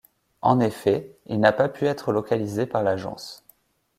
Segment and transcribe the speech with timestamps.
[0.41, 3.45] En effet, il n'a pas pu être localisé par l'agence.